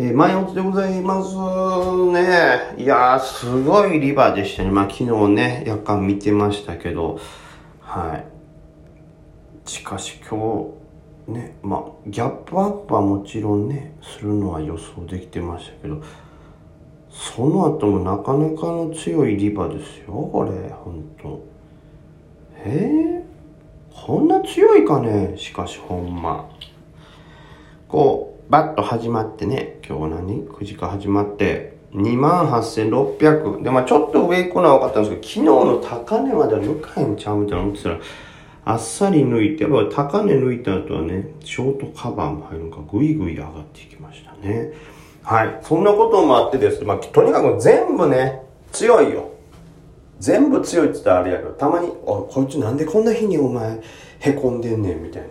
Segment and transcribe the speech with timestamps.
[0.00, 1.34] えー、前おつでございます
[2.12, 2.76] ね。
[2.78, 4.70] いやー、すごいリバーでしたね。
[4.70, 7.18] まあ昨日ね、夜間見てましたけど、
[7.80, 9.68] はい。
[9.68, 10.72] しかし今
[11.26, 16.00] 日、ね、まあギャップアップはもちろんね、するのは予想できてましたけど、
[17.10, 21.44] その後もなかなかの強いリバーですよ、これ、ほんと。
[22.54, 26.48] えー、こんな強いかね、しかしほんま。
[27.88, 33.62] こう、バッと始まってね、今日何 ?9 時から始まって、28,600。
[33.62, 37.98] で、まあちょっと上行くのは分かったんですけど、昨日の高値までは抜かへんちゃうみたいな思ってたら、
[38.66, 44.72] あっさり抜いて、やっぱ高値抜いた後はね、ショートカバーも入るのか、ぐいぐい上がっていきましたね。
[45.22, 45.58] はい。
[45.62, 49.30] そんなこともあってですね、まあとにかく全部ね、強いよ。
[50.20, 53.80] 全部強いって言ったらあれやけど、たまに、あ、こいつなんでこんな日にお前、
[54.18, 55.28] へこんでんねん、みたいな。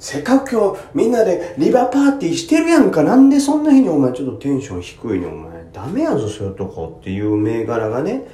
[0.00, 3.02] せっかく今日みんなでリバーパーティーしてるやんか。
[3.02, 5.50] なんでそんな日にお前ちょっとテンション低いのお前。
[5.72, 8.26] ダメやぞ、そういうとこっていう銘柄がね、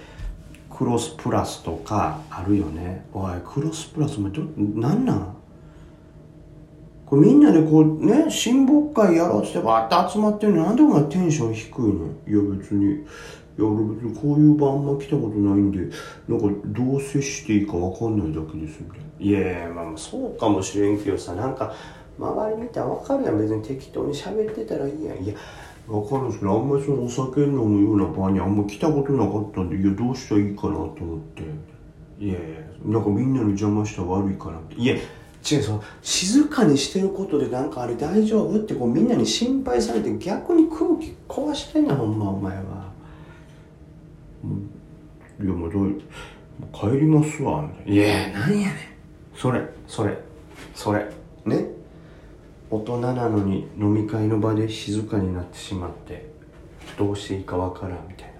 [0.71, 3.05] クロスプラスとかあるよね。
[3.13, 5.37] おい、クロスプラスもど、なんなん？
[7.05, 13.05] これみんなでこうね、親睦会やろうってバーって集まってるのになんでお前テンション低いのいや別に。
[13.59, 15.95] いや俺別にこういう場あんま来たことないんで
[16.29, 21.75] なんかどう接していいか分かんないだけですみたいないやいやまあそうかもしれんけどさなんか
[22.19, 25.23] 周り見たら分かるやん別に適当に喋ってたらいいやん。
[25.23, 25.35] いや
[25.87, 31.43] 分かるんですけどあんまりそのお酒飲むような場にあんま来たことなかったんでいやどうしたらいいかなと思って。
[32.19, 32.39] いやいや
[32.85, 34.75] なんかみんなの邪魔したら悪いかなって。
[34.75, 42.86] いや違うその静かにしてることでなんかあれ大丈夫ってこうみんなに心配されて逆に空気壊してんなほんまお前は。
[45.43, 46.01] いやもうどう
[46.73, 48.77] 帰りますわいやなんやねん。
[49.35, 50.19] それそれ
[50.75, 51.07] それ。
[51.45, 51.67] ね？
[52.71, 56.29] 大人なのに飲み会の場で静かになってしまって
[56.99, 58.35] どうしていいかわからんみたいな。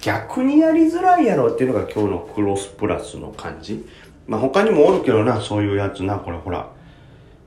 [0.00, 3.84] 逆にやりづらいやろっていうのが今日のクロスプラスの感じ。
[4.26, 6.70] まあ他にもおるけどなそういうやつなこれほら。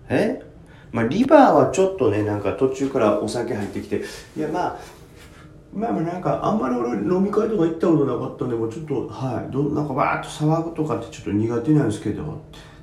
[0.09, 0.44] え？
[0.91, 4.03] まあリバーはちょっとねなんか途中からお酒入ってきて
[4.35, 4.79] いやまあ
[5.77, 12.25] まあまあなんかあんまり俺飲み会とか行ったことなかったんでもうちょっとはいどなんかわーっと騒ぐとかってちょっと苦手なんですけどっ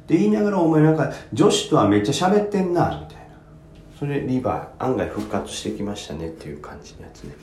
[0.06, 3.34] て言いながらお前なんか女子とはめっちゃ喋ってんなみたいな
[3.98, 7.34] それリバー案外復活してきましたねっていう感じのやつね。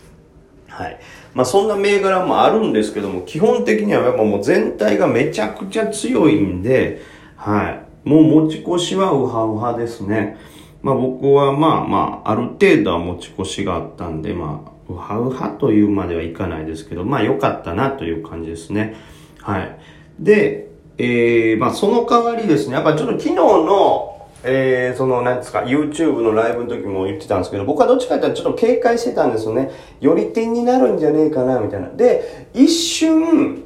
[0.70, 0.98] はい。
[1.34, 7.02] まあそんな銘柄もあるんですけども基本的にはやっぱもう全体がめちゃくちゃ強いんで
[7.36, 8.08] はい。
[8.08, 10.38] もう持ち越しはウハウハですね。
[10.82, 18.96] まあ僕はまあまあある程度は持ち越しがあったんでまあウハウハというまではいかないですけど、まあ良かったなという感じですね。
[19.42, 19.78] はい。
[20.20, 29.72] で、えー、まあその代わりですね、やっぱちょっと昨日の、えー、その、なんですか、YouTube のライブの時も言ってたんですけど、僕はどっちかというとちょっと警戒してたんですよね。
[30.00, 31.90] より点になるんじゃねえかな、みたいな。
[31.90, 33.64] で、一瞬、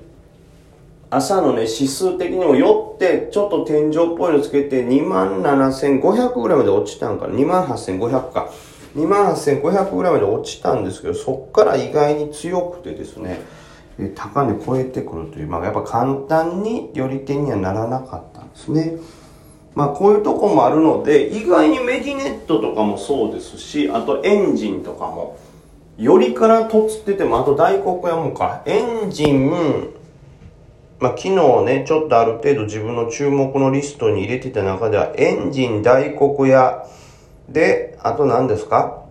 [1.09, 7.35] 朝のね、指数的にも寄って、ちょっと天井っぽいのつけて、27,500ぐらいまで落ちたんかな。
[7.35, 8.49] 28,500か。
[8.95, 13.41] 2万8500ぐらいまで落ちたんですけど、そこから意外に強くてですね、
[14.15, 18.97] 高値超えてくるという、まあやっぱ簡単に寄り手にはならなかったんですね。
[19.73, 25.37] まあこういうとこもあるので、意外にメディネットとかもそうですし、あとエンジンとかも、
[25.97, 29.49] よりからとつってても、あと大黒屋もか、エンジン、
[30.99, 36.85] まあ昨日ね、ちょっとある程度自分の注目のリストに入れてた中では、エンジン、大黒屋、
[37.49, 39.03] で、あと何ですか？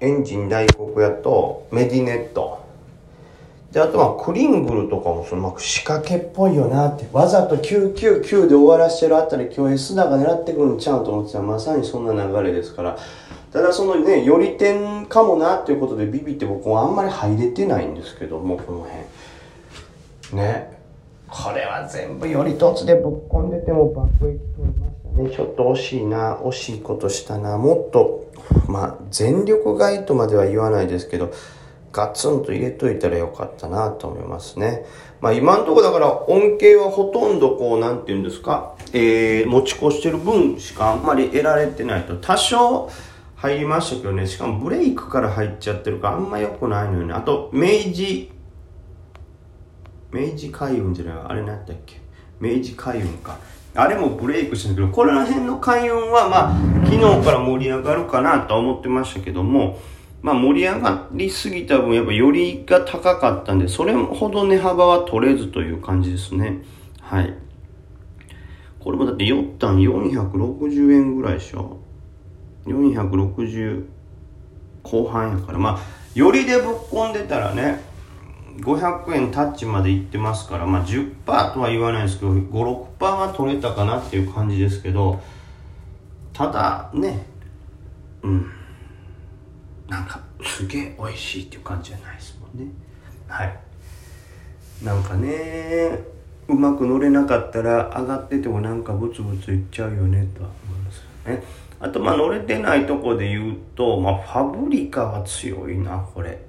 [0.00, 2.62] エンジン大黒屋とメディネット。
[3.72, 7.06] で、あとはクリングルとかもその仕掛けっぽいよなって。
[7.12, 12.98] わざと999で終わらしてるあたり今日 S 高狙ってくるんちゃうと思ってたらまさにそんな流れですから。
[13.52, 18.86] ただそのね、より点かもなっていうことでビビって僕はあんまり入れてないんですけども、この
[20.30, 20.42] 辺。
[20.42, 20.83] ね。
[21.34, 24.86] これは全部より一つでぶっ込んでても爆撃取れま
[25.16, 25.30] す。
[25.30, 28.30] ね、ちょっと惜しいな、惜しいことしたな、もっと、
[28.68, 31.32] まあ、全力買いとまでは言わないですけど、
[31.92, 34.84] ガツンと入れといたらよかったなと思いますね。
[35.20, 42.90] まあ今のとこだから恩恵はほとんどこう、なんて言うんですか、えー、持ち越してる分しかあんまり得られてないと、多少
[43.36, 47.14] 入りましたけどね、しかもブレイクから入っちゃってるからあんま良くないのよね。
[47.14, 48.32] あと、明治、
[50.14, 51.96] 明治海運じゃないあれ何やったっけ？
[52.38, 53.36] 明治海運か。
[53.74, 59.80] あれもブレイクしたんだけど、これら辺の開運は、まあ、昨日から盛り上がるかなとは思ってましたけども、
[60.22, 66.62] まあ、盛り上がりすぎた分、やっぱよりが高かったんで、それほど値幅は取れずという感じですね。
[67.00, 67.34] はい。
[68.78, 71.78] これもだって、ヨッタン460円ぐらいでしょ
[72.66, 73.84] ？460
[74.84, 75.78] 後半やからまあ
[76.14, 77.82] よりでぶっ込んでたらね
[78.58, 81.14] 500円タッチまでいってますからまあ10%
[81.54, 85.20] とは言わないですけど56%は取れたかなっていう感じですけど
[86.32, 87.26] ただね
[88.22, 88.50] うん。
[89.88, 92.72] なんかすげえ美味しいっていう感じじゃないですもんね。
[93.28, 93.58] はい。
[94.82, 95.98] なんかね
[96.48, 101.44] うまく乗れなかったら上がっててもなんかブツブツいっちゃうよねとは思いますよね。
[101.80, 106.40] あとまあ乗れてないとこで言うと、まあ、ファブリカは強いなこれ。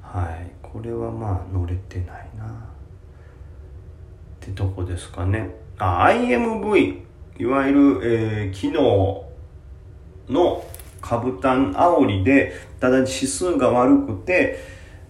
[0.00, 0.65] はい。
[0.76, 2.44] これはまあ乗れてないな。
[2.44, 2.48] っ
[4.40, 5.48] てとこですかね。
[5.78, 7.00] あ IMV
[7.38, 9.24] いわゆる、えー、機能
[10.28, 10.62] の
[11.00, 14.58] 株単煽りでただ指数が悪くて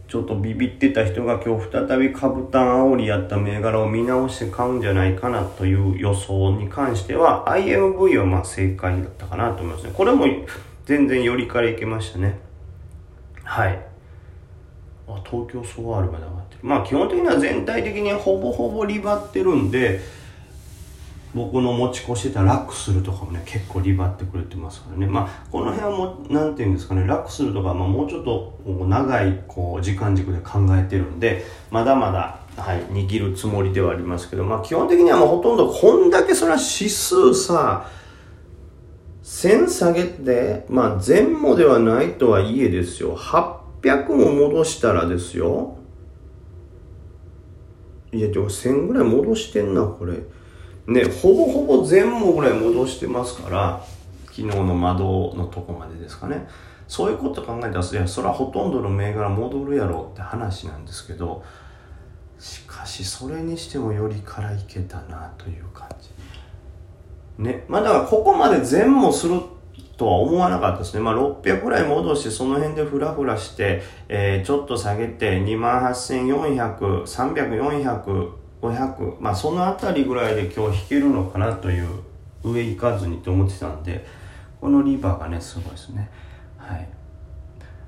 [0.06, 9.92] ちょっとビビってた人が今日再び株単煽りやった銘柄を見直して買うんじゃないかなという予想に関しては IMV はまあ正解だったかなと思いますね。
[9.92, 10.26] これも
[10.84, 12.38] 全然寄りからいけましたね。
[13.42, 13.95] はい。
[15.08, 16.60] あ東京ソワールまで上がってる。
[16.62, 20.00] まあ基本的には全体的にほぼほぼリバってるんで
[21.36, 25.06] 僕の持ち越してたラックするとかもね結構リバってくれてますからね。
[25.06, 37.86] まあこの辺はもう何て言うんですかねラックするとか、まあ、もうちょっと長いこう時間軸で考えてるんでまだまだはい握るつもりではありますけどまあ基本的にはもうほとんどこんだけそれは指数さ
[39.22, 43.14] 1000下げてまあ前後ではないとはいえですよ。
[43.82, 45.76] 800も戻したらですよ
[48.12, 50.18] いやでも1000ぐらい戻してんなこれ
[50.86, 53.84] ね、ほぼほぼ全部ぐらい戻してますから、
[54.26, 56.48] 昨日の窓のとこまでですかね。
[56.86, 61.42] そういうこと考えたら、いや、それはほとんどの銘柄戻るやろって話なんですけど、
[62.38, 67.42] しかし、それにしてもよりからいけたなという感じ。
[67.42, 67.64] ね。
[67.66, 69.55] まあだからここまで全部するっ
[69.96, 71.00] とは思わなかったですね。
[71.00, 81.88] まあ600ぐらい戻して、その辺でフラフラして、えー、ちょっと下げて、28,400、300、400、500まあその辺りぐらいで今日引けるのかなという
[82.42, 84.06] 上行かずにと思ってたんで
[84.60, 86.10] このリバーがねすごいですね
[86.58, 86.88] はい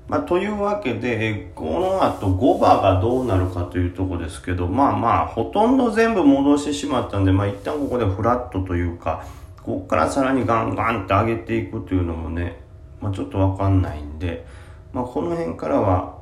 [0.07, 9.23] まあ、というわけで、この後5番がどうなるかというとこですけど、まあまあ、ほとんど全部戻してしまったんで、まあ一旦ここでフラットというか、
[9.63, 12.61] ここからさらにガンガンって上げていくというのもね、
[13.01, 14.45] まあちょっとわかんないんで、
[14.93, 16.19] まあこの辺からは、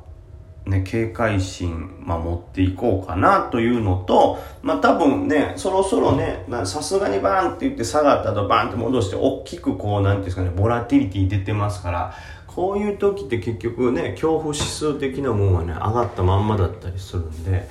[0.68, 12.14] ね、警戒心、まあ、持っていこうかなというのと、まあ、多分ね、そろそろね、さすがにバーンって言って下がったとバーンって戻して、大きくこう、なんていうんですかね、ボラティリティ出てますから、
[12.46, 17.66] こういう時って結局ね、恐怖指数的なもんはね、上がったまんまだったりするんで、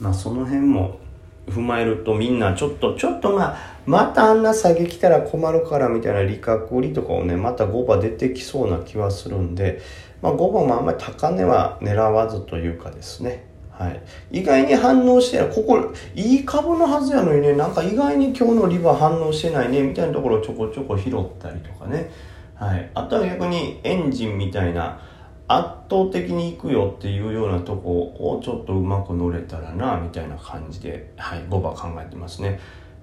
[0.00, 0.98] まあ、その辺も
[1.46, 3.56] 踏まえるとみんなちょっと、ちょっとまあ、
[3.86, 9.80] またあんな下げ来たら困るからみたいな利確売りとかをね、また5番出てきそうな気はするんで、
[10.22, 13.46] まあ、5番もあんまり高値は狙わずというかですね。
[13.70, 14.02] はい。
[14.30, 15.50] 意外に反応してない。
[15.50, 22.10] ここ、いい株のはずやのにね、なんか意外に今日のリバー反応してないね、みたいなところをちょこちょこ拾ったりとかね。
[22.54, 22.90] はい。
[22.94, 25.00] あとは逆にエンジンみたいな、
[25.46, 32.60] 圧倒的にいくよっていうようなとこをちょっとうまく乗れたらな、みたいな感じで、はい、5番考えてますね。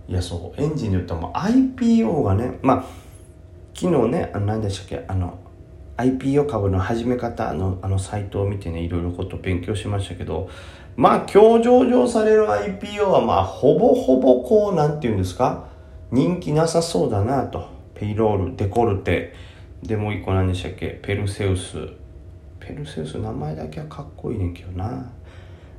[0.07, 2.85] いや、そう、エンジンで言ったらもう IPO がね、まあ、
[3.73, 5.37] 昨日ね、何でしたっけ、あの、
[5.97, 10.49] IPO 株の始め方のあのサイトを見てねいろいろこと勉強しましたけど
[10.95, 15.67] まあ今日上場される IPO はまあほぼほぼこうなんて言うんですか
[16.11, 17.69] 人気なさそうだなと。
[17.95, 19.33] ペイロールデコルテ。
[19.81, 22.00] でもう一個何でしたっけペルセウス。
[22.65, 25.11] ペルセウス名前だけはかっこいいねんけどな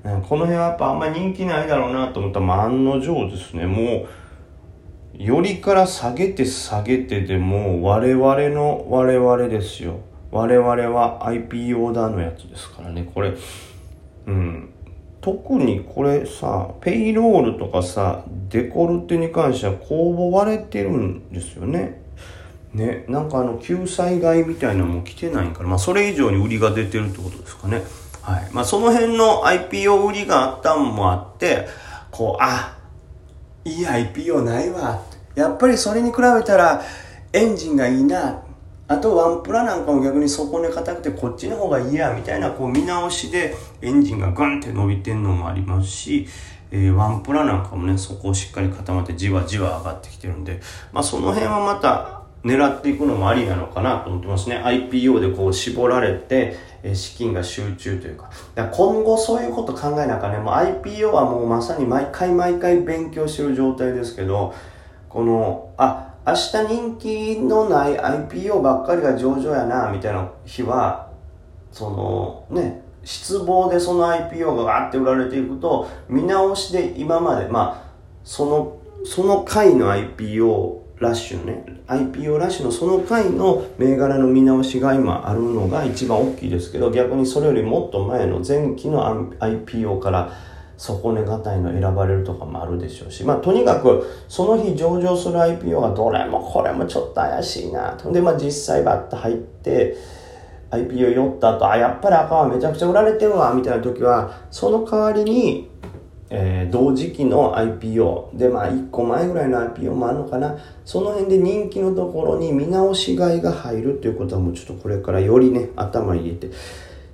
[0.02, 4.06] この辺はやっぱあんま人気ないだろうなと思ったら、案の定ですねも
[5.18, 10.00] うよりから下げて下げてでも我々の我々ですよ
[10.32, 13.34] 我々は IP オーダーのやつですからね、これ、
[14.26, 14.70] うん。
[15.20, 22.00] 特にこれさ、ペイロールとかさ、デコルテに関しては公募割れてるんですよね。
[22.74, 27.82] ね、なんかあの、救済買いみたいなのも来てないから、まあそれ以上に売りが出てるってことですかね。
[28.22, 28.48] はい。
[28.52, 31.68] まあその辺の IPO 売りがあったんもあって、
[32.10, 32.78] こう、あ、
[33.64, 35.02] いい IPO ないわ。
[35.34, 36.82] やっぱりそれに比べたら
[37.32, 38.42] エンジンがいいな。
[38.88, 46.26] あとワンプラなんかも逆に底根硬くてこっちの方がいいやみたいなこう見直しでエンジンがグンって伸びてんのもありますし、
[46.70, 50.60] えー、ワンプラなんかもねそこをしっかり固まってじわじわ上がってきてるんで、
[50.92, 54.56] まあ、その辺はまた狙っていくのもありなのかなと思ってますね。
[54.56, 58.30] IPO でこう絞られて、え資金が集中というか。
[58.56, 60.38] か今後そういうこと考えながらね。
[60.38, 64.52] もう IPO はもうまさに毎回毎回勉強してる状態ですけど
[65.08, 71.10] このあ明日人気のない IPO ばっかりが上場やな、みたいな日は、
[71.72, 77.90] その、ね、失望でその IPO がガーって売られていくと、見直しで今まで、まあ、
[78.22, 90.32] その、その回の IPO ラッシュね、IPO ラッシュのその回の銘柄の見直しが今あるのが一番大きいですけど、逆にそれよりもっと前の前期の IPO から
[90.78, 98.10] 底値堅いの選ばれるとかもあるでしょうし、まあとにかくその日上場する IPO がどれもこれもちょっと怪しいなと。
[98.10, 99.96] で、まあ実際バッと入って、
[100.70, 105.71] IPO 寄った後、あ、やっぱり赤はめちゃくちゃ売られてるわ、みたいな時は、その代わりに、
[106.34, 110.56] えー、同時期の IPO でまあ1個前ぐらいの IPO もあるのかな。
[110.82, 116.50] その辺で人気のところに見直し買いが入るっていうことはもうちょっとこれからよりね頭入れて。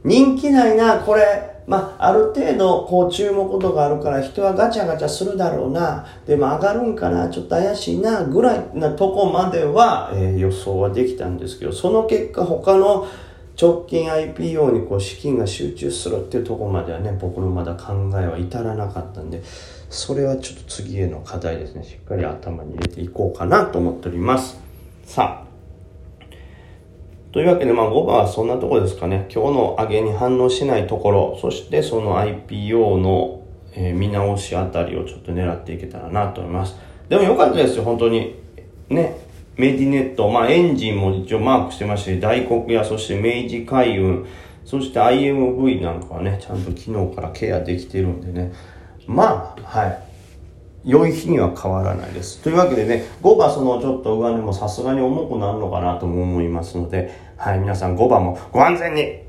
[0.04, 1.58] 人気ないなこれ。
[1.66, 6.06] まあある程度こう注目度があるから人はガチャガチャするだろうな。
[6.24, 13.06] でも上がるんかなちょっと怪しいなぐらいなとこまでは、えー、予想はできたんですけどその結果他の
[13.60, 19.42] 直近 IPO にこう資金が集中するっていうとこまではね僕のまだ考えは至らなかったんで
[19.90, 24.60] それはちょっと次への課題ですねしっかり頭に入れていこうかなと思っております
[25.04, 25.48] さあ
[27.32, 29.28] というわけで、まあ、5番はそんなところですかね。
[29.30, 33.42] 今日の上げに反応しないところ、そしてその IPO の、
[33.74, 36.76] え、見直しあたりをちょっと狙っていけたらなと思います。
[37.08, 38.34] でもよかったですよ、本当に。
[38.88, 39.27] ね。
[39.58, 44.24] メディネット、まあエンジンも一応マークしてまして、大黒屋、そして明治海運、
[44.64, 48.52] そして IMV なんかはね、ちゃんと昨日からケアできてるんでね。
[49.06, 50.08] まあ、はい。
[50.84, 52.40] 良い日には変わらないです。
[52.40, 59.27] というわけでね、5番そのちょっと上値もさすがに重くなるのかなとも思いますので、はい、皆さん5番もご安全に